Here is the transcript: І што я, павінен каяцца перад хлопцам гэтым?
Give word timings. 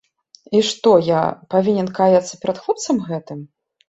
І 0.59 0.59
што 0.69 0.93
я, 1.07 1.19
павінен 1.53 1.89
каяцца 1.99 2.39
перад 2.47 2.57
хлопцам 2.63 2.97
гэтым? 3.11 3.45